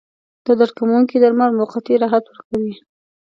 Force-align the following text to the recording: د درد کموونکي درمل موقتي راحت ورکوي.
د 0.45 0.47
درد 0.59 0.73
کموونکي 0.79 1.15
درمل 1.19 1.51
موقتي 1.59 1.93
راحت 2.01 2.23
ورکوي. 2.27 2.73